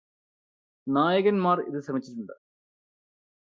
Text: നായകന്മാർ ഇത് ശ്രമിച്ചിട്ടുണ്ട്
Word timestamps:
നായകന്മാർ 0.87 1.57
ഇത് 1.61 1.79
ശ്രമിച്ചിട്ടുണ്ട് 1.81 2.33